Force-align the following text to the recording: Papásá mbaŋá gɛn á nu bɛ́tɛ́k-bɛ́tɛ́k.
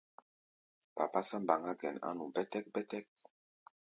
Papásá 0.95 1.35
mbaŋá 1.41 1.71
gɛn 1.81 1.95
á 2.07 2.09
nu 2.17 2.25
bɛ́tɛ́k-bɛ́tɛ́k. 2.33 3.05